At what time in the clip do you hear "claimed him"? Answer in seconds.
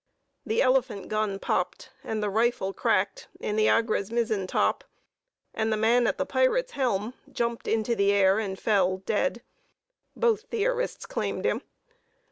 11.05-11.61